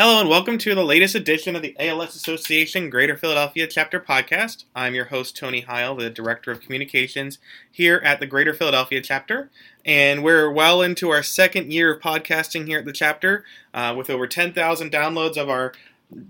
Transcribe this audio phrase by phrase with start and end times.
[0.00, 4.64] Hello and welcome to the latest edition of the ALS Association Greater Philadelphia Chapter Podcast.
[4.74, 7.36] I'm your host, Tony Heil, the Director of Communications
[7.70, 9.50] here at the Greater Philadelphia Chapter.
[9.84, 13.44] And we're well into our second year of podcasting here at the chapter
[13.74, 15.74] uh, with over 10,000 downloads of our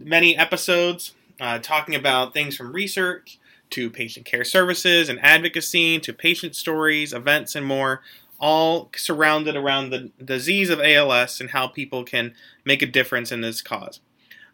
[0.01, 3.39] many episodes uh, talking about things from research
[3.71, 8.03] to patient care services and advocacy to patient stories, events, and more
[8.41, 12.35] all surrounded around the disease of ALS and how people can
[12.65, 14.01] make a difference in this cause.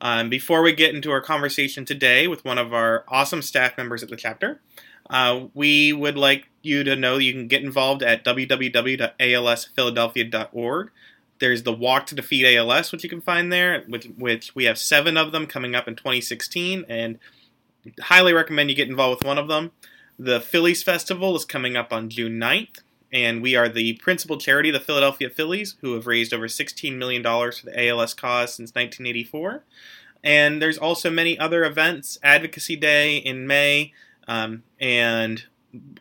[0.01, 4.03] Um, before we get into our conversation today with one of our awesome staff members
[4.03, 4.61] at the chapter,
[5.09, 10.91] uh, we would like you to know you can get involved at www.alsphiladelphia.org.
[11.39, 14.79] There's the Walk to Defeat ALS, which you can find there, which, which we have
[14.79, 17.19] seven of them coming up in 2016, and
[18.01, 19.73] highly recommend you get involved with one of them.
[20.19, 22.79] The Phillies Festival is coming up on June 9th
[23.13, 27.23] and we are the principal charity, the Philadelphia Phillies, who have raised over $16 million
[27.23, 29.65] for the ALS cause since 1984.
[30.25, 33.93] And there's also many other events, Advocacy Day in May,
[34.27, 35.45] um, and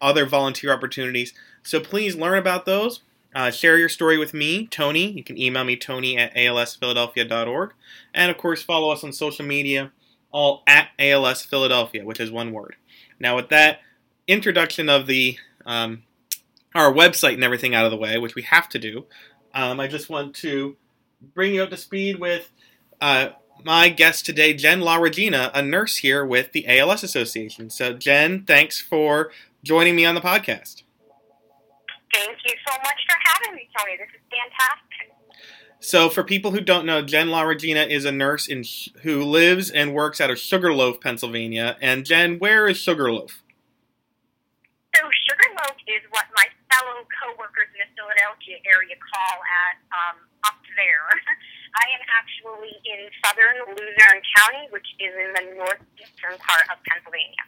[0.02, 1.34] other volunteer opportunities.
[1.64, 3.02] So please learn about those.
[3.36, 5.12] Uh, share your story with me, Tony.
[5.12, 7.74] You can email me, tony at alsphiladelphia.org.
[8.14, 9.92] And of course, follow us on social media,
[10.32, 12.78] all at ALS Philadelphia, which is one word.
[13.20, 13.80] Now, with that
[14.28, 16.04] introduction of the um,
[16.76, 19.06] our website and everything out of the way, which we have to do,
[19.54, 20.76] um, I just want to
[21.34, 22.52] bring you up to speed with
[23.02, 23.30] uh,
[23.64, 27.70] my guest today, Jen La Regina, a nurse here with the ALS Association.
[27.70, 29.32] So, Jen, thanks for
[29.64, 30.84] joining me on the podcast.
[32.14, 33.98] Thank you so much for having me, Tony.
[33.98, 35.16] This is fantastic.
[35.80, 38.64] So, for people who don't know, Jen La Regina is a nurse in,
[39.02, 41.78] who lives and works out of Sugarloaf, Pennsylvania.
[41.82, 43.44] And Jen, where is Sugarloaf?
[44.96, 50.60] So, Sugarloaf is what my fellow coworkers in the Philadelphia area call at um, up
[50.76, 51.08] there.
[51.80, 57.44] I am actually in southern Luzerne County, which is in the northeastern part of Pennsylvania.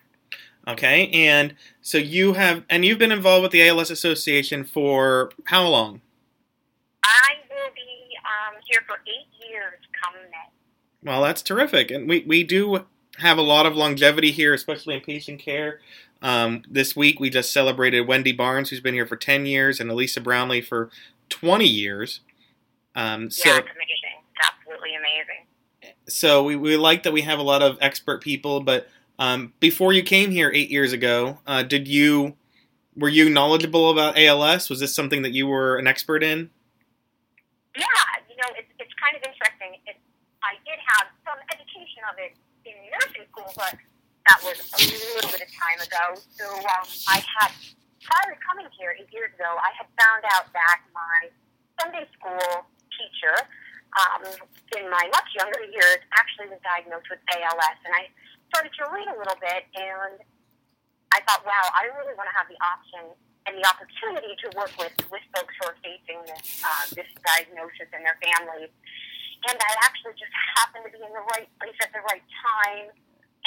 [0.67, 5.65] Okay, and so you have, and you've been involved with the ALS Association for how
[5.65, 6.01] long?
[7.05, 11.09] I will be um, here for eight years come May.
[11.09, 12.85] Well, that's terrific, and we we do
[13.19, 15.79] have a lot of longevity here, especially in patient care.
[16.21, 19.89] Um, this week we just celebrated Wendy Barnes, who's been here for 10 years, and
[19.89, 20.89] Elisa Brownlee for
[21.29, 22.21] 20 years.
[22.95, 24.23] Um, so, yeah, it's amazing.
[24.35, 25.95] It's absolutely amazing.
[26.09, 28.87] So we, we like that we have a lot of expert people, but
[29.19, 32.35] um, before you came here eight years ago, uh, did you
[32.95, 34.69] were you knowledgeable about ALS?
[34.69, 36.49] Was this something that you were an expert in?
[37.77, 37.85] Yeah,
[38.27, 39.77] you know, it's, it's kind of interesting.
[39.85, 39.97] It,
[40.41, 42.33] I did have some education of it
[42.65, 43.77] in nursing school, but
[44.27, 44.79] that was a
[45.15, 46.19] little bit of time ago.
[46.35, 47.51] So um, I had,
[48.03, 51.31] prior to coming here eight years ago, I had found out that my
[51.79, 53.35] Sunday school teacher
[53.95, 54.27] um,
[54.75, 57.79] in my much younger years actually was diagnosed with ALS.
[57.87, 58.11] And I
[58.51, 60.19] started to read a little bit, and
[61.15, 63.15] I thought, wow, I really want to have the option
[63.47, 67.87] and the opportunity to work with, with folks who are facing this, uh, this diagnosis
[67.95, 68.75] and their families.
[69.47, 72.91] And I actually just happened to be in the right place at the right time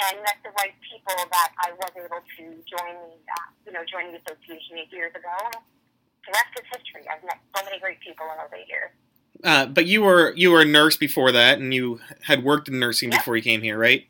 [0.09, 3.85] and met the right people that I was able to join the, uh, you know,
[3.85, 5.35] join the association eight years ago.
[6.25, 7.05] the rest is history.
[7.09, 8.91] I've met so many great people in those eight years.
[9.43, 12.77] Uh, but you were you were a nurse before that, and you had worked in
[12.77, 13.21] nursing yep.
[13.21, 14.05] before you came here, right?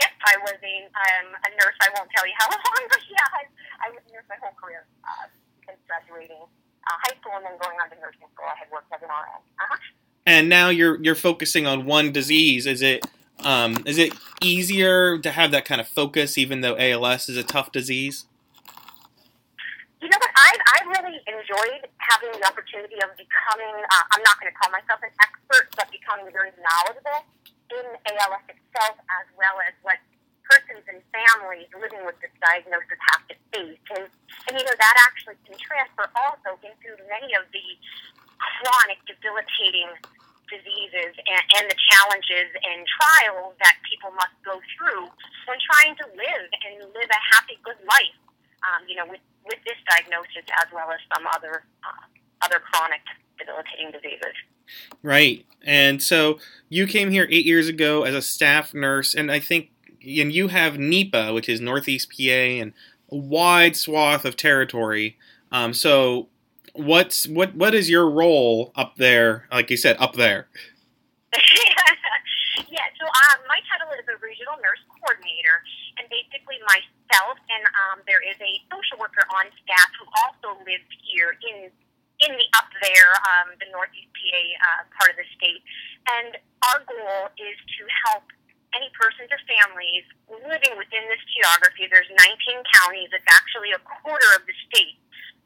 [0.00, 1.76] Yep, I was a um, a nurse.
[1.82, 4.56] I won't tell you how long, but yeah, I, I was a nurse my whole
[4.56, 5.28] career uh,
[5.66, 8.46] since graduating uh, high school and then going on to nursing school.
[8.48, 9.42] I had worked as an RN.
[9.60, 9.76] Uh-huh.
[10.24, 12.66] And now you're you're focusing on one disease.
[12.66, 13.04] Is it
[13.44, 17.42] um, is it easier to have that kind of focus, even though ALS is a
[17.42, 18.26] tough disease?
[20.00, 20.30] You know what?
[20.34, 23.74] I I really enjoyed having the opportunity of becoming.
[23.86, 27.22] Uh, I'm not going to call myself an expert, but becoming very knowledgeable
[27.70, 27.86] in
[28.18, 29.98] ALS itself, as well as what
[30.52, 33.80] persons and families living with this diagnosis have to face.
[33.94, 34.04] And,
[34.50, 37.66] and you know that actually can transfer also into many of the
[38.36, 39.88] chronic, debilitating
[40.52, 45.08] diseases and, and the challenges and trials that people must go through
[45.48, 48.18] when trying to live and live a happy, good life.
[48.62, 52.06] Um, you know, with with this diagnosis as well as some other uh,
[52.44, 53.00] other chronic
[53.38, 54.36] debilitating diseases.
[55.02, 56.38] Right, and so
[56.68, 59.70] you came here eight years ago as a staff nurse, and I think
[60.04, 62.72] and you have NEPA, which is Northeast PA, and
[63.10, 65.16] a wide swath of territory.
[65.50, 66.28] Um, so
[66.72, 69.48] what's what what is your role up there?
[69.52, 70.48] Like you said, up there.
[72.68, 72.88] yeah.
[73.00, 75.64] So um, my title is a regional nurse coordinator,
[75.98, 80.88] and basically myself and um, there is a social worker on staff who also lives
[81.04, 81.68] here in
[82.22, 85.58] in the up there, um, the northeast PA uh, part of the state.
[86.06, 86.38] And
[86.70, 88.30] our goal is to help
[88.72, 91.90] any persons or families living within this geography.
[91.90, 93.10] There's 19 counties.
[93.12, 94.96] It's actually a quarter of the state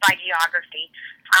[0.05, 0.66] by geography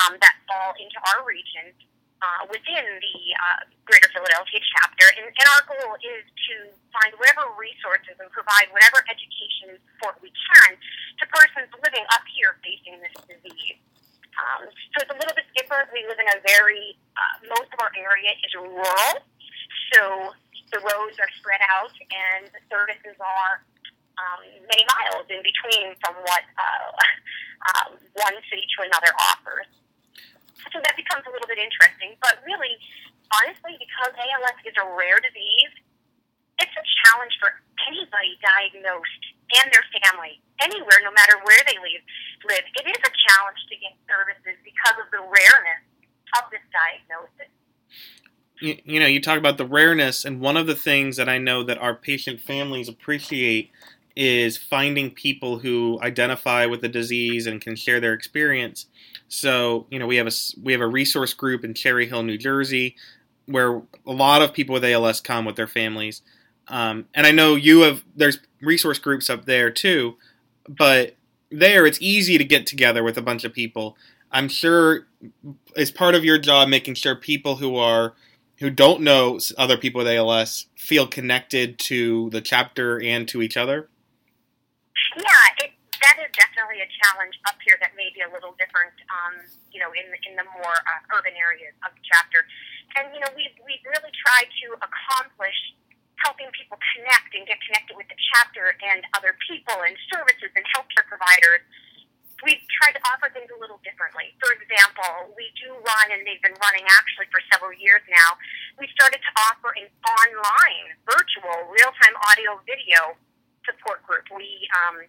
[0.01, 1.73] um, that fall into our region
[2.21, 5.05] uh, within the uh, Greater Philadelphia chapter.
[5.21, 6.55] And, and our goal is to
[6.89, 12.57] find whatever resources and provide whatever education support we can to persons living up here
[12.65, 13.79] facing this disease.
[14.37, 15.89] Um, so it's a little bit different.
[15.93, 19.13] We live in a very, uh, most of our area is rural.
[19.93, 20.33] So
[20.69, 23.65] the roads are spread out and the services are
[24.17, 26.89] um, many miles in between from what uh,
[27.77, 29.69] um, one city to another offers.
[30.73, 32.17] So that becomes a little bit interesting.
[32.19, 32.75] But really,
[33.31, 35.73] honestly, because ALS is a rare disease,
[36.57, 37.53] it's a challenge for
[37.89, 39.23] anybody diagnosed
[39.61, 42.03] and their family, anywhere, no matter where they live.
[42.45, 42.65] Live.
[42.77, 45.83] It is a challenge to get services because of the rareness
[46.37, 47.51] of this diagnosis
[48.59, 51.37] you, you know, you talk about the rareness, and one of the things that I
[51.37, 53.71] know that our patient families appreciate
[54.15, 58.87] is finding people who identify with the disease and can share their experience.
[59.27, 60.31] So, you know, we have a
[60.61, 62.95] we have a resource group in Cherry Hill, New Jersey,
[63.47, 66.21] where a lot of people with ALS come with their families.
[66.67, 70.17] Um, and I know you have there's resource groups up there too,
[70.67, 71.15] but
[71.49, 73.97] there it's easy to get together with a bunch of people.
[74.31, 75.07] I'm sure
[75.75, 78.13] as part of your job making sure people who are
[78.59, 83.55] who don't know other people with ALS feel connected to the chapter and to each
[83.55, 83.89] other?
[85.15, 85.71] Yeah, it,
[86.01, 89.79] that is definitely a challenge up here that may be a little different, um, you
[89.79, 92.26] know, in, in the more uh, urban areas of the chapter.
[92.97, 95.59] And, you know, we've, we've really tried to accomplish
[96.25, 100.65] helping people connect and get connected with the chapter and other people and services and
[100.73, 101.61] healthcare providers
[102.45, 104.33] we've tried to offer things a little differently.
[104.37, 108.37] For example, we do run, and they've been running actually for several years now,
[108.77, 113.17] we started to offer an online, virtual, real-time audio video
[113.65, 114.25] support group.
[114.29, 115.01] We um,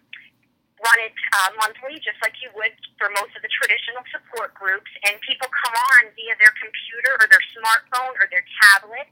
[0.79, 4.89] run it uh, monthly, just like you would for most of the traditional support groups,
[5.07, 9.07] and people come on via their computer or their smartphone or their tablet,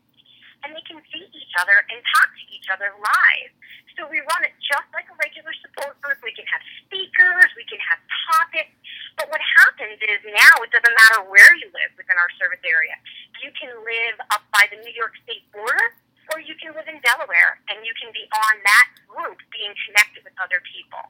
[0.64, 3.52] and they can see each other and talk to each other live.
[3.98, 6.22] So we run it just like a regular support group.
[6.22, 7.98] We can have speakers, we can have
[8.30, 8.74] topics.
[9.18, 12.94] But what happens is now it doesn't matter where you live within our service area.
[13.42, 15.98] You can live up by the New York State border,
[16.30, 20.22] or you can live in Delaware, and you can be on that group being connected
[20.22, 21.02] with other people.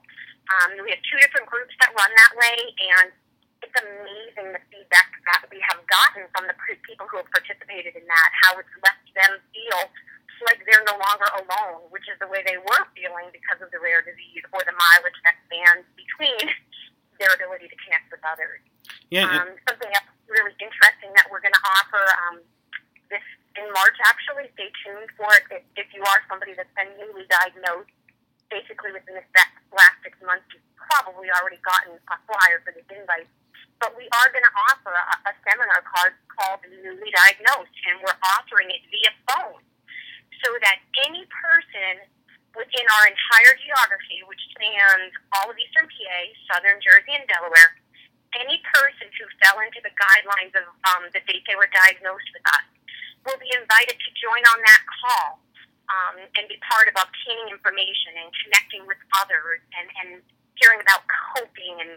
[0.47, 2.57] Um, we have two different groups that run that way,
[2.95, 3.07] and
[3.59, 6.55] it's amazing the feedback that we have gotten from the
[6.87, 9.89] people who have participated in that, how it's left them feel
[10.45, 13.81] like they're no longer alone, which is the way they were feeling because of the
[13.81, 16.45] rare disease or the mileage that stands between
[17.19, 18.61] their ability to connect with others.
[19.09, 19.25] Yeah.
[19.25, 22.37] Um, something else really interesting that we're going to offer um,
[23.09, 23.23] this
[23.57, 23.97] in March.
[24.05, 25.43] Actually, stay tuned for it.
[25.49, 27.89] If, if you are somebody that's been newly diagnosed,
[28.49, 29.25] basically within the
[29.75, 33.27] last six months, you've probably already gotten a flyer for this invite.
[33.77, 38.17] But we are going to offer a, a seminar called, called Newly Diagnosed, and we're
[38.37, 39.61] offering it via phone
[40.41, 42.01] so that any person
[42.57, 46.19] within our entire geography, which spans all of eastern PA,
[46.49, 47.77] southern Jersey, and Delaware,
[48.33, 52.45] any person who fell into the guidelines of um, the date they were diagnosed with
[52.49, 52.65] us
[53.25, 55.41] will be invited to join on that call
[55.87, 60.09] um, and be part of obtaining information and connecting with others and, and
[60.59, 61.91] hearing about coping and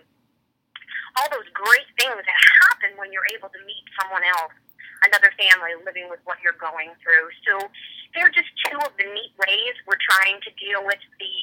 [1.19, 4.55] all those great things that happen when you're able to meet someone else,
[5.03, 7.27] another family living with what you're going through.
[7.51, 7.67] So
[8.15, 11.35] they're just two of the neat ways we're trying to deal with the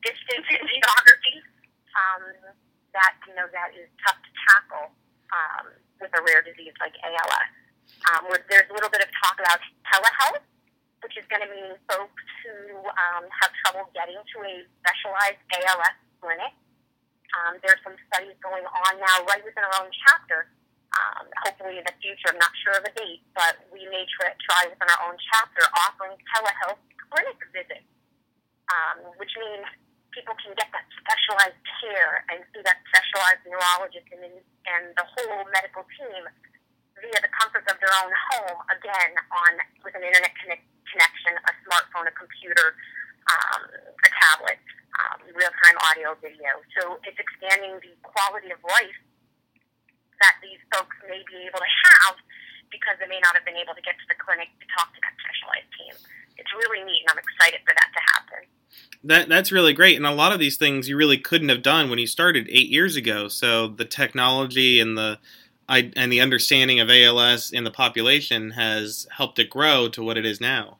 [0.00, 1.36] distance in geography
[1.96, 2.54] um,
[2.96, 4.86] that you know that is tough to tackle
[5.30, 5.66] um,
[6.00, 7.50] with a rare disease like ALS.
[8.08, 10.46] Um, there's a little bit of talk about telehealth,
[11.02, 14.54] which is going to mean folks who um, have trouble getting to a
[14.84, 16.52] specialized ALS clinic.
[17.36, 20.50] Um, there's some studies going on now right within our own chapter
[20.96, 22.34] um, hopefully in the future.
[22.34, 25.62] I'm not sure of a date, but we may try, try within our own chapter
[25.86, 27.86] offering telehealth clinic visits,
[28.70, 29.66] um, which means
[30.10, 35.46] people can get that specialized care and see that specialized neurologist and, and the whole
[35.54, 36.22] medical team
[36.98, 39.52] via the comfort of their own home, again, on
[39.86, 42.74] with an internet connect, connection, a smartphone, a computer,
[43.30, 43.62] um,
[44.02, 44.60] a tablet,
[44.98, 46.60] um, real-time audio, video.
[46.76, 48.98] So it's expanding the quality of life
[50.20, 52.14] that these folks may be able to have
[52.68, 55.00] because they may not have been able to get to the clinic to talk to
[55.02, 55.94] that specialized team.
[56.36, 58.40] It's really neat, and I'm excited for that to happen.
[59.02, 61.90] That that's really great, and a lot of these things you really couldn't have done
[61.90, 63.28] when you started eight years ago.
[63.28, 65.18] So the technology and the
[65.68, 70.18] I and the understanding of ALS in the population has helped it grow to what
[70.18, 70.78] it is now.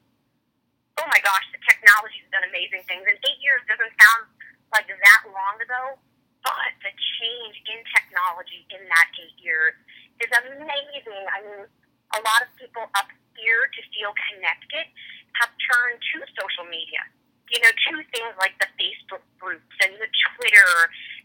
[1.00, 3.08] Oh my gosh, the technology's done amazing things.
[3.08, 4.28] And eight years doesn't sound
[4.68, 5.96] like that long ago,
[6.44, 9.72] but the change in technology in that eight years
[10.20, 11.24] is amazing.
[11.32, 14.92] I mean, a lot of people up here to feel connected
[15.40, 17.00] have turned to social media.
[17.48, 20.70] You know, to things like the Facebook groups and the Twitter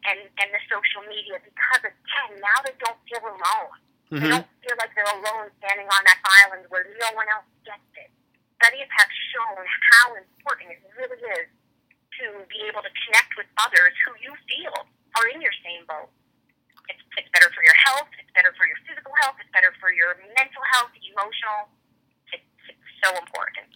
[0.10, 3.78] and, and the social media because again, now they don't feel alone.
[4.10, 7.46] They hmm don't feel like they're alone standing on that island where no one else
[7.68, 8.10] gets it.
[8.62, 11.48] Studies have shown how important it really is
[12.22, 14.88] to be able to connect with others who you feel
[15.20, 16.08] are in your same boat.
[16.88, 19.92] It's, it's better for your health, it's better for your physical health, it's better for
[19.92, 21.68] your mental health, emotional.
[22.32, 23.68] It's, it's so important.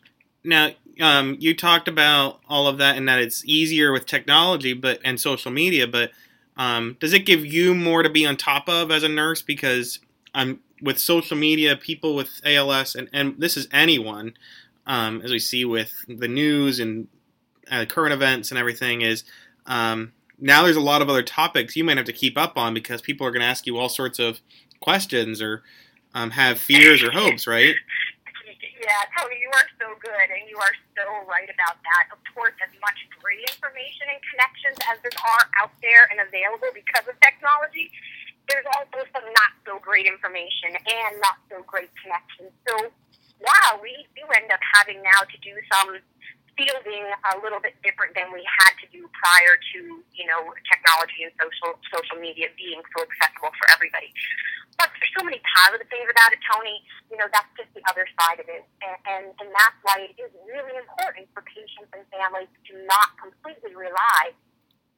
[0.43, 0.71] Now,
[1.01, 5.19] um, you talked about all of that and that it's easier with technology, but and
[5.19, 5.88] social media.
[5.88, 6.12] But
[6.55, 9.41] um, does it give you more to be on top of as a nurse?
[9.41, 10.00] Because
[10.33, 14.33] I'm with social media, people with ALS, and, and this is anyone,
[14.89, 17.08] um, as we see with the news and
[17.72, 19.24] uh, current events and everything, is
[19.67, 22.74] um, now there's a lot of other topics you might have to keep up on
[22.74, 24.41] because people are going to ask you all sorts of
[24.81, 25.62] questions or
[26.15, 27.75] um, have fears or hopes, right?
[28.81, 32.10] Yeah, Tony, you are so good, and you are so right about that.
[32.10, 36.74] Of course, as much great information and connections as there are out there and available
[36.74, 37.93] because of technology,
[38.50, 42.50] there's also some not so great information and not so great connections.
[42.65, 42.89] So,
[43.39, 46.00] yeah, we do end up having now to do some
[46.60, 49.79] fielding a little bit different than we had to do prior to,
[50.12, 54.12] you know, technology and social social media being so accessible for everybody.
[54.75, 56.84] But there's so many positive things about it, Tony.
[57.08, 58.63] You know, that's just the other side of it.
[58.84, 63.15] And, and, and that's why it is really important for patients and families to not
[63.19, 64.36] completely rely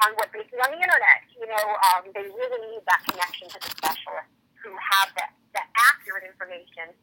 [0.05, 1.21] on what they see on the internet.
[1.33, 5.69] You know, um, they really need that connection to the specialists who have that, that
[5.93, 6.93] accurate information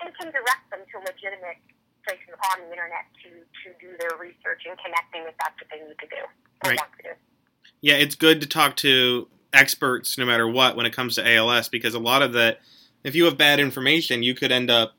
[0.00, 1.58] and can direct them to legitimate
[2.06, 3.30] places on the internet to,
[3.64, 6.22] to do their research and connecting if that's what they need to do
[6.64, 6.78] or Right.
[6.78, 7.14] want to do.
[7.82, 11.68] yeah, it's good to talk to experts no matter what when it comes to ALS
[11.68, 12.60] because a lot of that,
[13.04, 14.94] if you have bad information, you could end up,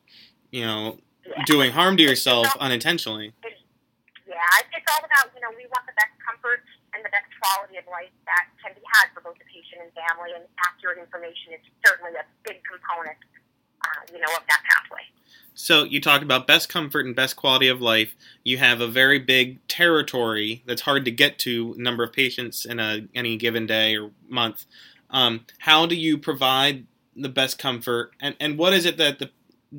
[0.51, 1.43] you know, Yeah.
[1.45, 3.33] doing harm to yourself unintentionally.
[3.43, 6.63] Yeah, it's it's all about, you know, we want the best comfort
[6.93, 9.91] and the best quality of life that can be had for both the patient and
[9.95, 13.17] family, and accurate information is certainly a big component,
[13.83, 14.61] uh, you know, of that.
[15.59, 18.15] So you talked about best comfort and best quality of life.
[18.43, 22.79] You have a very big territory that's hard to get to number of patients in
[22.79, 24.65] a any given day or month.
[25.09, 26.85] Um, how do you provide
[27.15, 29.31] the best comfort, and and what is it that the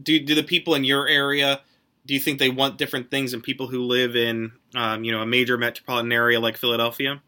[0.03, 1.61] do do the people in your area?
[2.07, 5.23] Do you think they want different things than people who live in, um, you know,
[5.23, 7.23] a major metropolitan area like Philadelphia?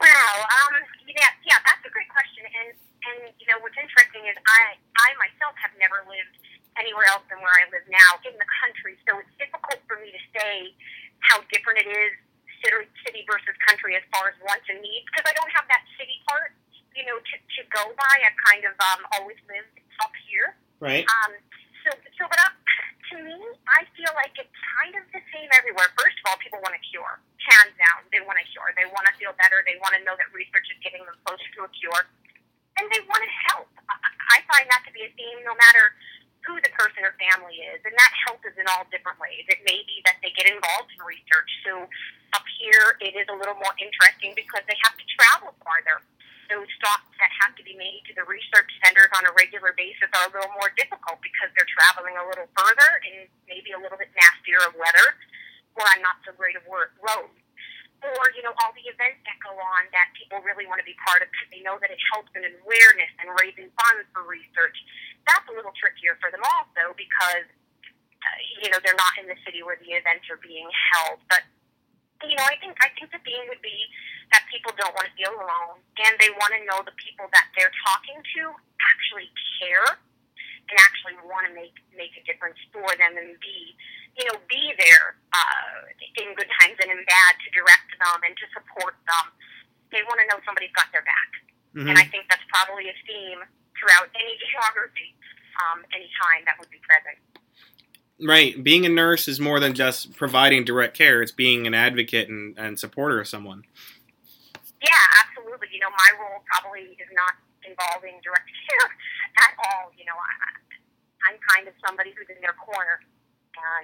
[0.00, 0.74] Wow, um,
[1.08, 5.08] yeah, yeah, that's a great question, and and you know what's interesting is I I
[5.16, 6.36] myself have never lived
[6.76, 10.12] anywhere else than where I live now in the country, so it's difficult for me
[10.12, 10.76] to say
[11.24, 12.12] how different it is
[12.62, 15.82] city city versus country as far as wants and needs because I don't have that
[15.98, 16.54] city part,
[16.94, 18.14] you know, to to go by.
[18.22, 20.54] I've kind of um always lived up here.
[20.78, 21.02] Right.
[21.24, 21.34] Um,
[21.82, 22.52] so, so, but uh,
[23.10, 25.90] to me, I feel like it's kind of the same everywhere.
[25.98, 27.18] First of all, people want a cure,
[27.50, 28.06] hands down.
[28.12, 28.70] They want a cure.
[28.78, 29.64] They want to feel better.
[29.66, 32.06] They want to know that research is getting them closer to a cure,
[32.78, 33.68] and they want to help.
[33.90, 35.92] I, find that to be a theme, no matter
[36.46, 39.44] who the person or family is, and that help is in all different ways.
[39.50, 41.50] It may be that they get involved in research.
[41.68, 41.84] So
[42.32, 46.00] up here, it is a little more interesting because they have to travel farther
[46.48, 50.08] those stops that have to be made to the research centers on a regular basis
[50.16, 54.00] are a little more difficult because they're traveling a little further and maybe a little
[54.00, 55.12] bit nastier of weather
[55.76, 57.36] or on not so great of roads.
[57.98, 60.94] Or, you know, all the events that go on that people really want to be
[61.02, 64.78] part of because they know that it helps in awareness and raising funds for research.
[65.26, 67.46] That's a little trickier for them also because,
[68.22, 71.18] uh, you know, they're not in the city where the events are being held.
[71.26, 71.42] But
[72.26, 73.78] you know, I think I think the theme would be
[74.34, 77.46] that people don't want to feel alone, and they want to know the people that
[77.54, 78.42] they're talking to
[78.82, 79.30] actually
[79.62, 79.86] care
[80.68, 83.78] and actually want to make make a difference for them and be,
[84.16, 85.90] you know, be there uh,
[86.22, 89.26] in good times and in bad to direct them and to support them.
[89.92, 91.30] They want to know somebody's got their back,
[91.74, 91.88] Mhm.
[91.90, 93.40] and I think that's probably a theme
[93.78, 95.14] throughout any geography,
[95.62, 97.18] um, any time that would be present.
[98.20, 98.58] Right.
[98.62, 101.22] Being a nurse is more than just providing direct care.
[101.22, 103.62] It's being an advocate and, and supporter of someone.
[104.82, 105.68] Yeah, absolutely.
[105.70, 108.90] You know, my role probably is not involving direct care
[109.46, 109.92] at all.
[109.96, 112.98] You know, I, I'm kind of somebody who's in their corner,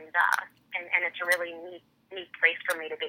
[0.00, 0.44] and uh,
[0.76, 3.08] and and it's a really neat neat place for me to be.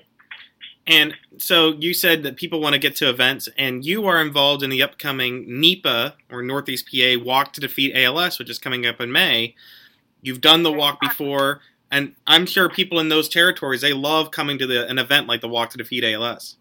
[0.88, 4.62] And so you said that people want to get to events, and you are involved
[4.62, 9.02] in the upcoming NEPA or Northeast PA Walk to Defeat ALS, which is coming up
[9.02, 9.56] in May.
[10.22, 14.60] You've done the walk before, and I'm sure people in those territories they love coming
[14.60, 16.58] to the, an event like the Walk to Defeat ALS.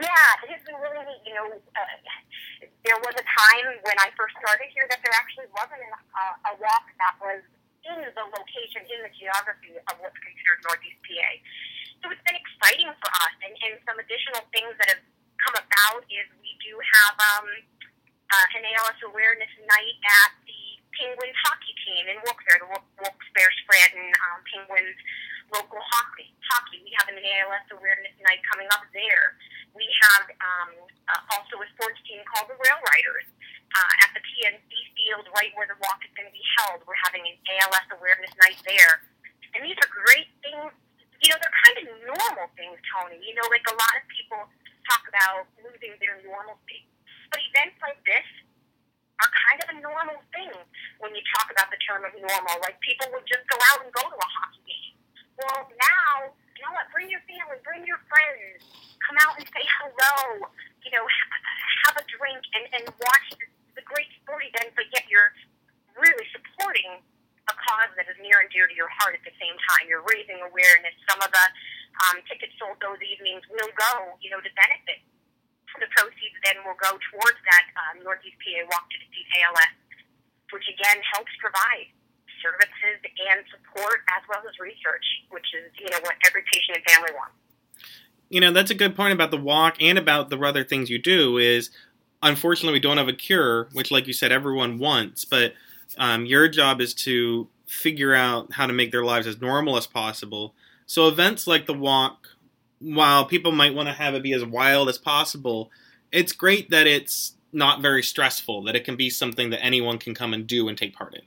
[0.00, 0.08] Yeah,
[0.44, 1.20] it has been really neat.
[1.24, 5.48] You know, uh, there was a time when I first started here that there actually
[5.56, 7.40] wasn't an, uh, a walk that was
[7.86, 11.30] in the location, in the geography of what's considered Northeast PA.
[12.02, 15.02] So it's been exciting for us, and, and some additional things that have
[15.40, 17.48] come about is we do have um,
[18.30, 20.60] uh, an ALS awareness night at the
[20.98, 24.96] Penguins hockey team in Wilkes-Barre, the Wilkes-Barre Scranton um, Penguins
[25.52, 26.32] local hockey.
[26.50, 26.82] Hockey.
[26.82, 29.38] We have an ALS awareness night coming up there.
[29.74, 30.70] We have um,
[31.06, 33.28] uh, also a sports team called the Rail Riders
[33.74, 34.70] uh, at the PNC
[35.06, 36.82] field, right where the walk is going to be held.
[36.82, 39.06] We're having an ALS awareness night there,
[39.54, 40.74] and these are great things.
[41.22, 43.22] You know, they're kind of normal things, Tony.
[43.22, 44.42] You know, like a lot of people
[44.90, 46.90] talk about losing their normalcy,
[47.30, 48.26] but events like this
[49.22, 50.52] are kind of a normal thing
[50.98, 52.54] when you talk about the term of normal.
[52.66, 54.94] Like people would just go out and go to a hockey game.
[55.38, 56.90] Well, now, you know what?
[56.92, 58.60] Bring your family, bring your friends,
[59.00, 60.50] come out and say hello.
[60.84, 61.04] You know,
[61.88, 63.46] have a drink and, and watch the
[63.86, 65.32] great sport event, but yet you're
[65.96, 67.00] really supporting
[67.46, 69.86] a cause that is near and dear to your heart at the same time.
[69.86, 70.92] You're raising awareness.
[71.06, 71.46] Some of the
[72.10, 75.00] um, tickets sold those evenings will go, you know, to benefit
[75.78, 79.74] the proceeds then will go towards that um, Northeast PA Walk to Defeat ALS,
[80.52, 81.92] which again helps provide
[82.40, 86.84] services and support as well as research, which is you know what every patient and
[86.88, 87.36] family wants.
[88.28, 90.98] You know that's a good point about the walk and about the other things you
[90.98, 91.38] do.
[91.38, 91.70] Is
[92.22, 95.54] unfortunately we don't have a cure, which, like you said, everyone wants, but
[95.98, 99.86] um, your job is to figure out how to make their lives as normal as
[99.86, 100.54] possible.
[100.86, 102.28] So events like the walk
[102.78, 105.70] while people might want to have it be as wild as possible,
[106.12, 110.14] it's great that it's not very stressful, that it can be something that anyone can
[110.14, 111.22] come and do and take part in.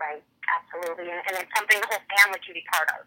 [0.00, 0.22] Right,
[0.56, 1.10] absolutely.
[1.10, 3.06] And, and it's something the whole family can be part of.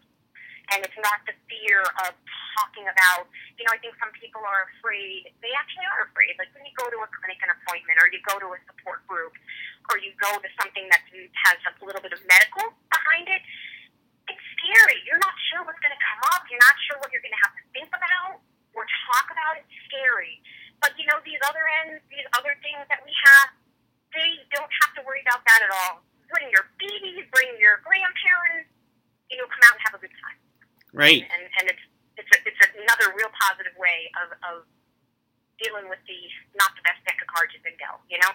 [0.72, 2.16] And it's not the fear of
[2.56, 3.28] talking about,
[3.60, 6.32] you know, I think some people are afraid, they actually are afraid.
[6.40, 9.04] Like when you go to a clinic an appointment or you go to a support
[9.04, 9.36] group
[9.92, 13.44] or you go to something that has a little bit of medical behind it,
[14.32, 14.96] it's scary.
[15.04, 16.48] You're not sure what's going to come up.
[16.48, 18.40] You're not sure what you're going to have to think about
[18.72, 19.60] or talk about.
[19.60, 20.40] It's scary.
[20.80, 23.52] But you know, these other ends, these other things that we have,
[24.16, 26.00] they don't have to worry about that at all.
[26.32, 28.72] Bring your babies, bring your grandparents.
[29.28, 30.38] You know, come out and have a good time.
[31.02, 31.26] Right.
[31.26, 31.84] And and it's
[32.16, 34.62] it's a, it's another real positive way of of
[35.58, 36.14] dealing with the
[36.54, 38.00] not the best deck of cards you can dealt.
[38.08, 38.30] You know.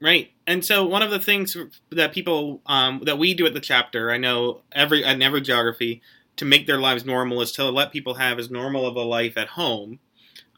[0.00, 1.56] Right, and so one of the things
[1.90, 6.00] that people um, that we do at the chapter, I know every at every geography,
[6.36, 9.36] to make their lives normal is to let people have as normal of a life
[9.36, 10.00] at home.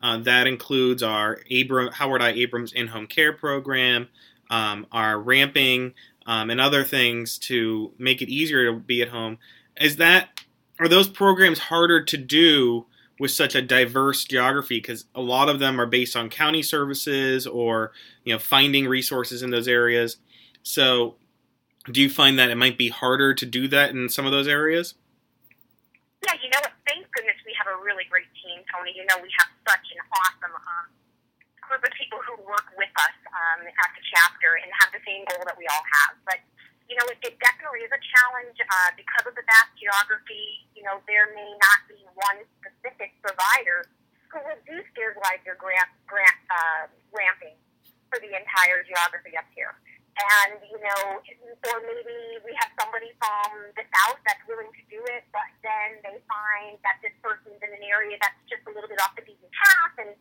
[0.01, 2.31] Uh, that includes our Abram, Howard I.
[2.31, 4.09] Abrams in-home care program,
[4.51, 5.95] um, our ramping,
[6.27, 9.39] um, and other things to make it easier to be at home.
[9.81, 10.34] Is that
[10.79, 12.87] are those programs harder to do
[13.19, 17.47] with such a diverse geography because a lot of them are based on county services
[17.47, 17.93] or
[18.25, 20.17] you know finding resources in those areas.
[20.63, 21.15] So,
[21.91, 24.49] do you find that it might be harder to do that in some of those
[24.49, 24.95] areas?
[26.27, 26.73] Yeah, you know what?
[26.89, 28.93] Thank goodness we have a really great team, Tony.
[28.97, 30.87] You know we have such an awesome um,
[31.63, 35.23] group of people who work with us um, at the chapter and have the same
[35.31, 36.19] goal that we all have.
[36.27, 36.43] But
[36.89, 40.69] you know, it, it definitely is a challenge uh, because of the vast geography.
[40.77, 43.89] You know, there may not be one specific provider
[44.29, 47.57] who will do stabilizer grant, grant uh, ramping
[48.13, 49.73] for the entire geography up here.
[50.15, 55.03] And, you know, or maybe we have somebody from the south that's willing to do
[55.11, 58.87] it, but then they find that this person's in an area that's just a little
[58.87, 60.15] bit off the beaten path and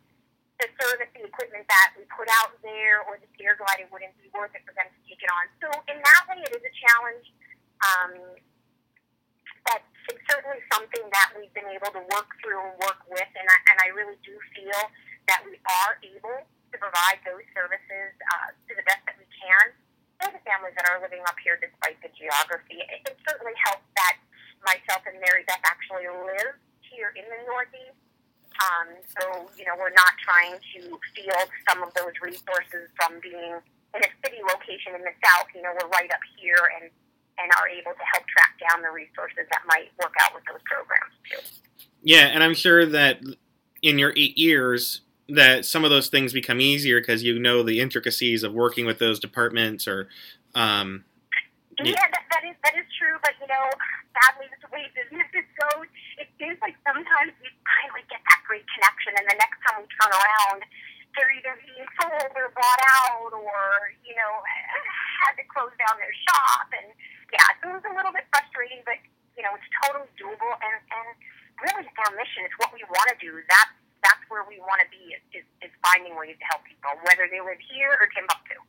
[0.64, 4.32] the service, the equipment that we put out there, or the stair gliding wouldn't be
[4.32, 5.44] worth it for them to take it on.
[5.60, 7.26] So in that way, it is a challenge.
[7.84, 8.12] Um,
[9.68, 13.44] but it's certainly something that we've been able to work through and work with, and
[13.44, 14.80] I, and I really do feel
[15.28, 19.72] that we are able to provide those services uh, to the best that we can
[20.20, 22.84] for the families that are living up here despite the geography.
[22.84, 24.20] It, it certainly helps that
[24.64, 28.03] myself and Mary Beth actually live here in the Northeast
[28.62, 28.88] um,
[29.18, 30.80] so, you know, we're not trying to
[31.14, 33.58] field some of those resources from being
[33.94, 35.48] in a city location in the south.
[35.54, 36.90] You know, we're right up here and,
[37.38, 40.62] and are able to help track down the resources that might work out with those
[40.64, 41.42] programs too.
[42.02, 43.20] Yeah, and I'm sure that
[43.82, 47.80] in your eight years, that some of those things become easier because you know the
[47.80, 50.08] intricacies of working with those departments or
[50.54, 51.04] um,
[51.80, 52.06] yeah, yeah.
[52.14, 53.66] That, that is that is true, but you know,
[54.14, 55.82] sadly, the way businesses go,
[56.22, 59.88] it seems like sometimes we finally get that great connection, and the next time we
[59.98, 60.62] turn around,
[61.18, 63.60] they're either being sold or bought out, or
[64.06, 64.32] you know,
[65.26, 66.88] had to close down their shop, and
[67.34, 68.98] yeah, so it was a little bit frustrating, but
[69.34, 71.08] you know, it's totally doable, and and
[71.58, 72.46] really, it's our mission.
[72.46, 73.34] It's what we want to do.
[73.50, 73.74] That's
[74.06, 77.58] that's where we want to be—is is finding ways to help people, whether they live
[77.66, 78.62] here or Timbuktu.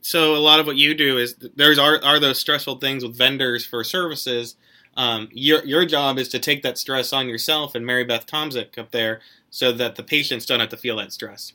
[0.00, 3.16] So a lot of what you do is there's are are those stressful things with
[3.16, 4.56] vendors for services.
[4.96, 8.78] Um, your your job is to take that stress on yourself and Mary Beth Tomzik
[8.78, 11.52] up there, so that the patients don't have to feel that stress.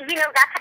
[0.00, 0.56] You know, that's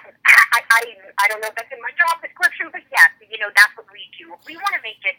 [0.54, 0.82] I, I
[1.20, 3.86] I don't know if that's in my job description, but yes, you know that's what
[3.92, 4.34] we do.
[4.46, 5.18] We want to make it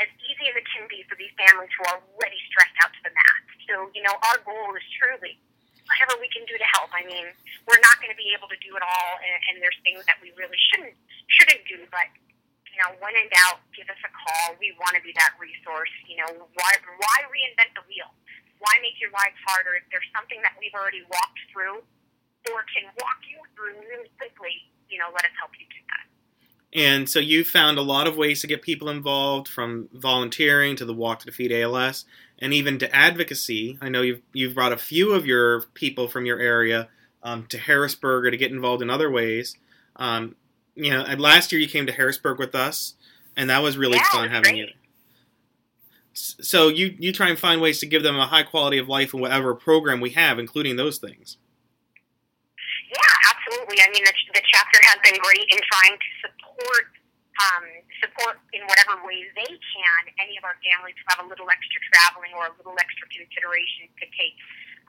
[0.00, 3.00] as easy as it can be for these families who are already stressed out to
[3.04, 3.42] the max.
[3.68, 5.40] So you know, our goal is truly
[5.92, 6.88] whatever we can do to help.
[6.96, 7.28] I mean,
[7.68, 10.16] we're not going to be able to do it all, and, and there's things that
[10.24, 10.96] we really shouldn't
[11.28, 11.84] shouldn't do.
[11.92, 12.08] But
[12.72, 14.56] you know, when in doubt, give us a call.
[14.56, 15.92] We want to be that resource.
[16.08, 18.08] You know, why why reinvent the wheel?
[18.64, 21.84] Why make your lives harder if there's something that we've already walked through,
[22.48, 24.64] or can walk you through really quickly?
[24.88, 26.11] You know, let us help you do that.
[26.74, 30.84] And so you found a lot of ways to get people involved, from volunteering to
[30.86, 32.06] the Walk to Defeat ALS,
[32.38, 33.78] and even to advocacy.
[33.80, 36.88] I know you've you've brought a few of your people from your area
[37.22, 39.56] um, to Harrisburg or to get involved in other ways.
[39.96, 40.34] Um,
[40.74, 42.94] you know, last year you came to Harrisburg with us,
[43.36, 44.68] and that was really Yeah, fun was having great.
[44.68, 44.74] you.
[46.14, 49.12] So you you try and find ways to give them a high quality of life
[49.14, 51.36] in whatever program we have, including those things.
[52.90, 53.80] Yeah, absolutely.
[53.80, 56.28] I mean, the, the chapter has been great in trying to
[56.62, 56.86] support
[57.48, 57.64] um,
[58.04, 61.80] support in whatever ways they can any of our families who have a little extra
[61.90, 64.36] traveling or a little extra consideration to take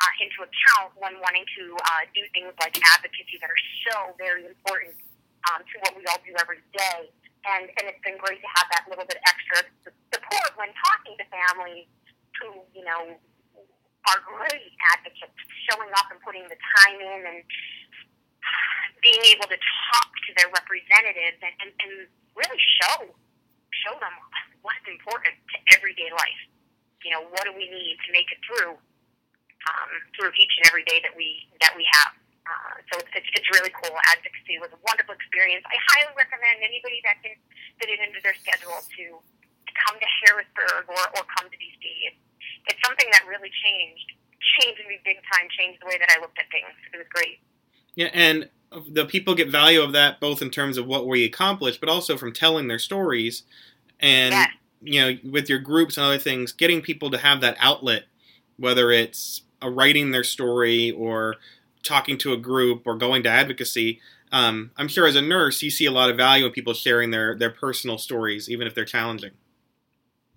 [0.04, 4.44] uh, into account when wanting to uh, do things like advocacy that are so very
[4.44, 4.92] important
[5.50, 7.10] um, to what we all do every day.
[7.48, 9.64] And, and it's been great to have that little bit extra
[10.12, 11.88] support when talking to families
[12.44, 13.16] who, you know,
[14.12, 15.40] are great advocates,
[15.72, 17.40] showing up and putting the time in and
[19.04, 21.92] being able to talk to their representatives and, and, and
[22.36, 23.12] really show
[23.84, 24.16] show them
[24.64, 26.42] what's important to everyday life.
[27.04, 28.80] You know, what do we need to make it through
[29.68, 32.14] um, through each and every day that we that we have.
[32.44, 33.96] Uh, so it's, it's, really cool.
[34.12, 35.64] Advocacy was a wonderful experience.
[35.64, 37.40] I highly recommend anybody that can
[37.80, 41.80] fit it into their schedule to, to come to Harrisburg or, or come to DC.
[42.04, 42.20] It's,
[42.68, 44.12] it's something that really changed
[44.60, 45.48] changed me big time.
[45.56, 46.68] Changed the way that I looked at things.
[46.92, 47.40] It was great.
[47.96, 48.50] Yeah, and
[48.90, 52.18] the people get value of that both in terms of what we accomplish, but also
[52.18, 53.44] from telling their stories,
[54.00, 54.50] and Yes.
[54.82, 58.06] you know, with your groups and other things, getting people to have that outlet,
[58.58, 61.36] whether it's writing their story or
[61.84, 64.02] talking to a group or going to advocacy.
[64.32, 67.12] Um, I'm sure as a nurse, you see a lot of value in people sharing
[67.12, 69.32] their their personal stories, even if they're challenging.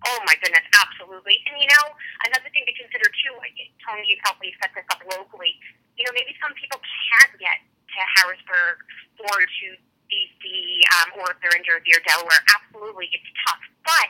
[0.05, 1.41] Oh my goodness, absolutely.
[1.49, 1.95] And you know,
[2.27, 5.55] another thing to consider too, like, Tony, you've helped me set this up locally.
[5.97, 8.77] You know, maybe some people can't get to Harrisburg
[9.17, 9.67] or to
[10.07, 10.43] DC,
[11.01, 12.41] um, or if they're in Jersey or Delaware.
[12.53, 13.63] Absolutely, it's tough.
[13.83, 14.07] But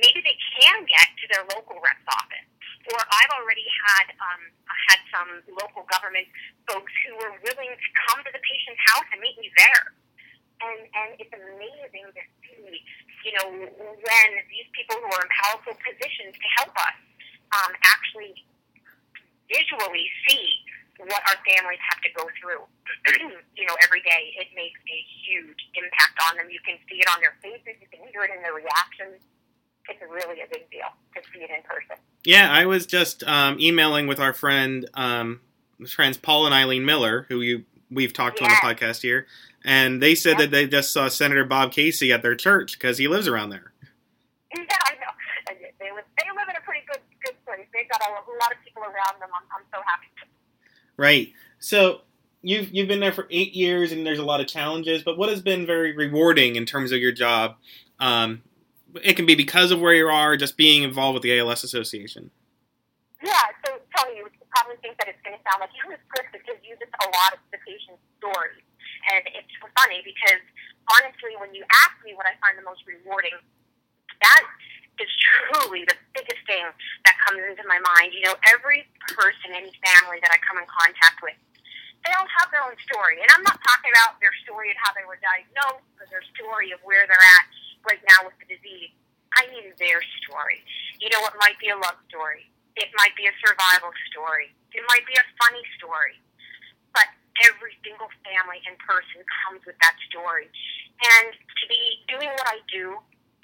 [0.00, 2.48] maybe they can get to their local rep's office.
[2.88, 4.42] Or I've already had um,
[4.88, 6.30] had some local government
[6.70, 9.90] folks who were willing to come to the patient's house and meet me there
[10.62, 12.80] and and it's amazing to see,
[13.24, 16.96] you know, when these people who are in powerful positions to help us
[17.52, 18.32] um, actually
[19.52, 20.46] visually see
[20.96, 22.64] what our families have to go through.
[23.52, 26.48] you know, every day it makes a huge impact on them.
[26.48, 27.76] You can see it on their faces.
[27.76, 29.20] You can hear it in their reactions.
[29.86, 32.00] It's really a big deal to see it in person.
[32.26, 35.40] Yeah, I was just um, emailing with our friend, um,
[35.88, 39.28] friends Paul and Eileen Miller, who you we've talked to on the podcast here,
[39.64, 43.06] and they said that they just saw Senator Bob Casey at their church because he
[43.06, 43.72] lives around there.
[44.52, 45.54] Yeah, I know.
[45.78, 47.66] They live, they live in a pretty good good place.
[47.72, 49.28] They've got a, a lot of people around them.
[49.32, 50.06] I'm, I'm so happy.
[50.96, 51.32] Right.
[51.60, 52.00] So
[52.42, 55.04] you've you've been there for eight years, and there's a lot of challenges.
[55.04, 57.54] But what has been very rewarding in terms of your job?
[58.00, 58.42] Um,
[59.02, 62.30] it can be because of where you are, just being involved with the ALS Association.
[63.22, 66.28] Yeah, so Tony, you probably think that it's going to sound like you was quick
[66.32, 68.64] because you just a lot of the patient's stories.
[69.12, 70.42] And it's funny because
[70.92, 73.36] honestly, when you ask me what I find the most rewarding,
[74.22, 74.42] that
[75.00, 76.64] is truly the biggest thing
[77.04, 78.16] that comes into my mind.
[78.16, 81.36] You know, every person, any family that I come in contact with,
[82.04, 83.20] they all have their own story.
[83.20, 86.70] And I'm not talking about their story of how they were diagnosed or their story
[86.72, 87.46] of where they're at
[87.86, 88.92] right now with the disease.
[89.38, 90.60] I mean their story.
[90.98, 92.50] You know, it might be a love story.
[92.76, 94.52] It might be a survival story.
[94.74, 96.20] It might be a funny story.
[96.92, 97.08] But
[97.48, 100.48] every single family and person comes with that story.
[101.00, 102.96] And to be doing what I do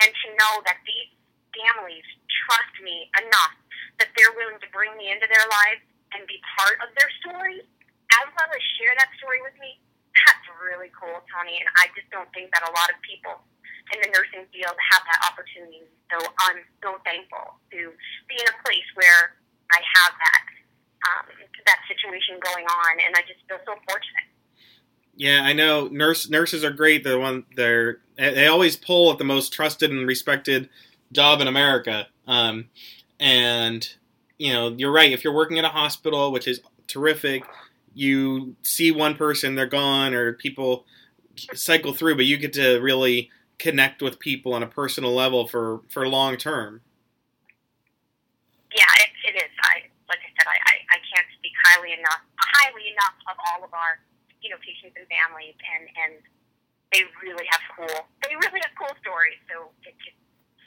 [0.04, 1.12] and to know that these
[1.52, 2.04] families
[2.48, 3.56] trust me enough
[4.00, 5.84] that they're willing to bring me into their lives
[6.16, 9.80] and be part of their story, as well as share that story with me,
[10.12, 11.60] that's really cool, Tony.
[11.60, 13.40] And I just don't think that a lot of people
[13.92, 15.84] in the nursing field have that opportunity.
[16.10, 16.16] So
[16.48, 17.78] I'm so thankful to
[18.28, 19.36] be in a place where
[19.72, 20.42] I have that
[21.02, 21.26] um,
[21.66, 24.28] that situation going on, and I just feel so fortunate.
[25.14, 27.04] Yeah, I know nurse nurses are great.
[27.04, 30.68] They're one they're they always pull at the most trusted and respected
[31.12, 32.06] job in America.
[32.26, 32.68] Um,
[33.20, 33.86] and
[34.38, 35.12] you know, you're right.
[35.12, 37.44] If you're working at a hospital, which is terrific,
[37.94, 40.86] you see one person, they're gone, or people
[41.54, 43.30] cycle through, but you get to really
[43.62, 46.82] connect with people on a personal level for for long term.
[48.74, 49.52] Yeah, it, it is.
[49.62, 53.64] I like I said, I, I, I can't speak highly enough highly enough of all
[53.64, 54.02] of our
[54.42, 56.12] you know patients and families, and and
[56.90, 59.38] they really have cool they really have cool stories.
[59.46, 60.18] So it's just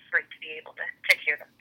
[0.09, 1.51] great to be able to, to hear them.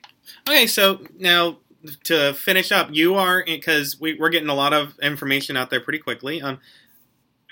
[0.47, 1.59] Okay, so now
[2.05, 5.81] to finish up, you are because we, we're getting a lot of information out there
[5.81, 6.41] pretty quickly.
[6.41, 6.61] Um,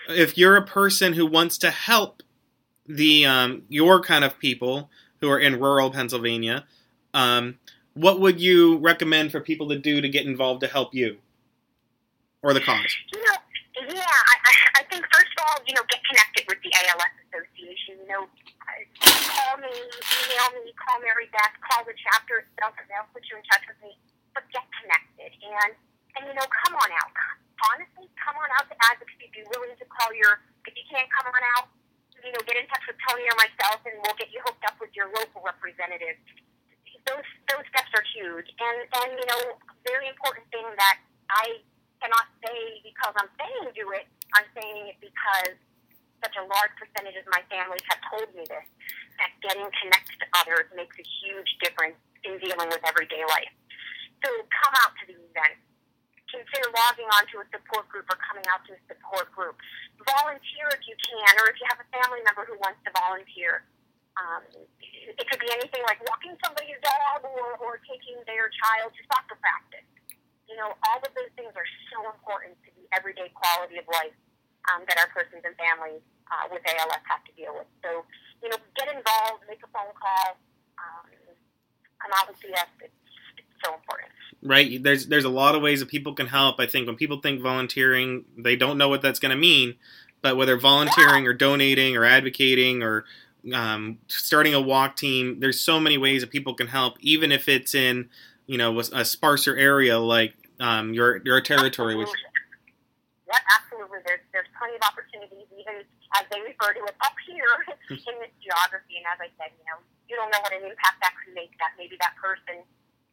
[0.09, 2.23] if you're a person who wants to help
[2.87, 4.91] the um, your kind of people
[5.21, 6.65] who are in rural Pennsylvania,
[7.15, 7.59] um,
[7.95, 11.19] what would you recommend for people to do to get involved to help you
[12.43, 12.97] or the cause?
[13.13, 13.37] You know,
[13.95, 18.01] yeah, I, I, think first of all, you know, get connected with the ALS Association.
[18.03, 18.23] You know,
[19.01, 23.37] call me, email me, call Mary Beth, call the chapter itself, and they'll put you
[23.37, 23.97] in touch with me.
[24.35, 25.73] But get connected, and
[26.19, 27.13] and you know, come on out.
[27.73, 29.31] Honestly, come on out to advocacy.
[29.31, 30.41] Be willing to call your.
[30.65, 31.67] If you can't come on out,
[32.23, 34.79] you know, get in touch with Tony or myself, and we'll get you hooked up
[34.79, 36.19] with your local representative.
[37.07, 40.97] Those those steps are huge, and and you know, very important thing that
[41.31, 41.59] I
[41.99, 44.07] cannot say because I'm saying do it.
[44.39, 45.59] I'm saying it because
[46.23, 48.67] such a large percentage of my families have told me this.
[49.19, 53.51] That getting connected to others makes a huge difference in dealing with everyday life.
[54.23, 55.52] So come out to the event.
[56.73, 59.61] Logging onto a support group or coming out to a support group.
[60.01, 63.69] Volunteer if you can, or if you have a family member who wants to volunteer.
[64.17, 64.45] Um,
[64.81, 69.37] it could be anything like walking somebody's dog or, or taking their child to soccer
[69.41, 69.89] practice.
[70.49, 74.17] You know, all of those things are so important to the everyday quality of life
[74.69, 77.69] um, that our persons and families uh, with ALS have to deal with.
[77.81, 78.05] So,
[78.45, 80.37] you know, get involved, make a phone call,
[80.77, 81.09] um,
[82.01, 82.69] come out and see us.
[82.85, 83.02] It's
[83.65, 84.09] so important
[84.43, 87.21] right there's there's a lot of ways that people can help i think when people
[87.21, 89.75] think volunteering they don't know what that's going to mean
[90.23, 91.31] but whether volunteering Yeah.
[91.31, 93.05] or donating or advocating or
[93.53, 97.49] um, starting a walk team there's so many ways that people can help even if
[97.49, 98.09] it's in
[98.47, 102.29] you know a, a sparser area like um, your your territory which Absolutely.
[103.27, 103.99] Yeah, absolutely.
[104.07, 105.81] There's there's plenty of opportunities, even
[106.21, 107.49] as they refer to it up here
[107.97, 109.01] in this geography.
[109.01, 111.57] And as I said, you know, you don't know what an impact that could make.
[111.57, 112.61] That maybe that person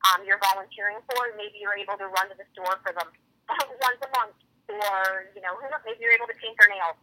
[0.10, 3.10] um, you're volunteering for, maybe you're able to run to the store for them
[3.86, 4.36] once a month,
[4.69, 5.54] or you know,
[5.86, 6.98] maybe you're able to paint their nails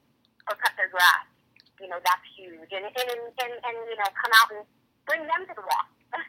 [0.51, 1.27] or cut their grass.
[1.79, 2.71] You know, that's huge.
[2.73, 4.63] And and and, and, and you know, come out and
[5.07, 5.91] bring them to the walk.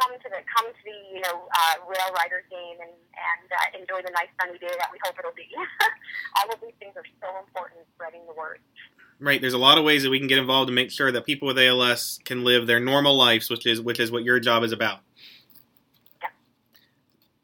[0.00, 3.78] come to the come to the you know uh, rail riders game and and uh,
[3.78, 5.48] enjoy the nice sunny day that we hope it'll be.
[6.38, 8.58] All of these things are so important spreading the word.
[9.20, 11.24] right there's a lot of ways that we can get involved to make sure that
[11.24, 14.64] people with als can live their normal lives which is which is what your job
[14.64, 14.98] is about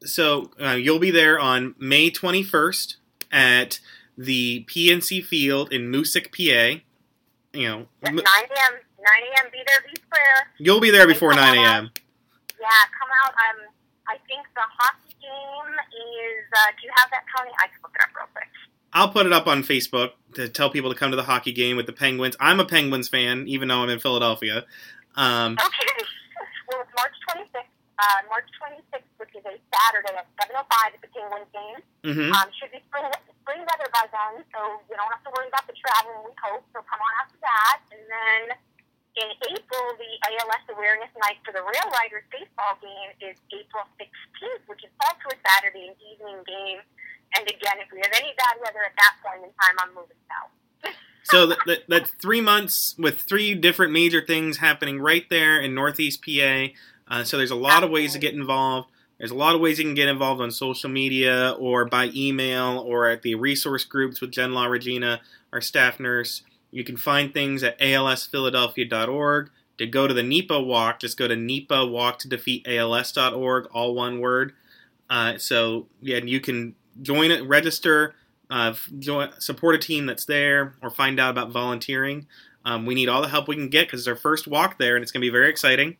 [0.03, 2.95] so uh, you'll be there on may 21st
[3.31, 3.79] at
[4.17, 6.81] the pnc field in moosic pa
[7.53, 8.23] you know At 9 a.m.
[8.23, 9.51] 9 a.m.
[9.51, 10.47] Be there, be square.
[10.59, 11.89] you'll be there before 9 a.m
[12.59, 12.67] Yeah,
[12.99, 13.33] come out.
[13.33, 13.73] Um,
[14.07, 16.45] I think the hockey game is.
[16.53, 17.49] Uh, do you have that, Tony?
[17.63, 18.47] I can look it up real quick.
[18.93, 21.77] I'll put it up on Facebook to tell people to come to the hockey game
[21.77, 22.35] with the Penguins.
[22.39, 24.65] I'm a Penguins fan, even though I'm in Philadelphia.
[25.15, 25.87] Um, Okay.
[26.69, 27.63] well, it's March 26th.
[27.97, 29.00] Uh, March 26th, which
[29.41, 31.81] is a Saturday at 7:05 at the Penguins game.
[32.05, 32.29] mhm.
[32.33, 33.05] Um, should be spring,
[33.41, 36.29] spring weather by then, so you don't have to worry about the travel.
[36.29, 36.81] We hope so.
[36.85, 38.57] Come on to that, and then
[39.15, 44.63] in April, the ALS Awareness Night for the Rail Riders baseball game is April 16th,
[44.67, 46.79] which is also a Saturday evening game.
[47.35, 50.17] And again, if we have any bad weather at that point in time, I'm moving
[50.29, 50.95] south.
[51.23, 55.75] So that, that, that's three months with three different major things happening right there in
[55.75, 56.67] Northeast PA.
[57.07, 58.89] Uh, so there's a lot of ways to get involved.
[59.21, 62.79] There's a lot of ways you can get involved on social media or by email
[62.79, 65.21] or at the resource groups with Jen La Regina,
[65.53, 66.41] our staff nurse.
[66.71, 69.51] You can find things at alsphiladelphia.org.
[69.77, 73.93] To go to the NEPA walk, just go to NEPA walk to defeat ALS.org, all
[73.93, 74.53] one word.
[75.07, 78.15] Uh, so yeah, you can join it, register,
[78.49, 82.25] uh, join, support a team that's there, or find out about volunteering.
[82.65, 84.95] Um, we need all the help we can get because it's our first walk there,
[84.95, 85.97] and it's going to be very exciting.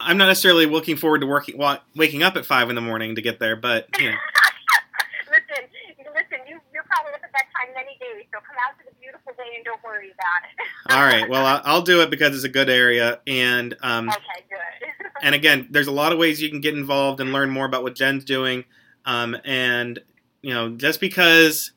[0.00, 3.14] I'm not necessarily looking forward to working, wa- waking up at five in the morning
[3.16, 4.16] to get there, but you know,
[5.30, 8.84] listen, listen, you, you're probably up at that time many days, so come out to
[8.86, 9.64] the beautiful Pennsylvania.
[9.64, 10.66] Don't worry about it.
[10.94, 11.28] All right.
[11.28, 15.08] Well, I- I'll do it because it's a good area, and um, okay, good.
[15.22, 17.82] and again, there's a lot of ways you can get involved and learn more about
[17.82, 18.64] what Jen's doing.
[19.04, 19.98] Um, and
[20.42, 21.72] you know, just because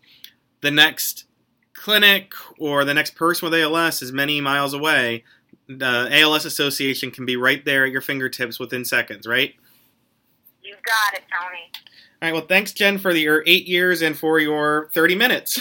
[0.61, 1.25] the next
[1.73, 5.23] clinic or the next person with ALS is many miles away,
[5.67, 9.55] the ALS Association can be right there at your fingertips within seconds, right?
[10.63, 11.69] you got it, Tony.
[12.21, 12.33] All right.
[12.33, 15.59] Well, thanks, Jen, for the, your eight years and for your 30 minutes.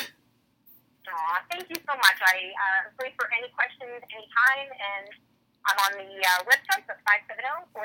[1.09, 2.19] Aw, thank you so much.
[2.25, 5.11] I uh, free for any questions anytime, and
[5.67, 6.95] I'm on the uh, website, so
[7.75, 7.83] 570-436-4529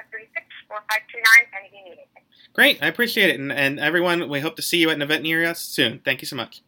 [0.69, 2.23] if any of you need anything.
[2.53, 2.81] Great.
[2.81, 3.39] I appreciate it.
[3.39, 5.99] And, and everyone, we hope to see you at an event near us soon.
[6.05, 6.61] Thank you so much.